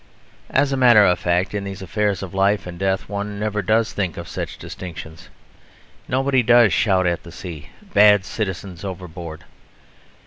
[0.49, 3.93] As a matter of fact, in these affairs of life and death one never does
[3.93, 5.29] think of such distinctions.
[6.07, 9.43] Nobody does shout out at sea, "Bad citizen overboard!"